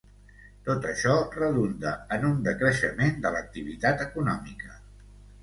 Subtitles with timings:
[0.69, 4.77] Tot això redunda en un decreixement de l’activitat econòmica.